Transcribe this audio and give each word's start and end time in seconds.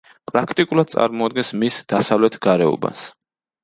პრაქტიკულად 0.29 0.89
წარმოადგენს 0.95 1.53
მის 1.65 1.81
დასავლეთ 1.95 2.43
გარეუბანს. 2.49 3.09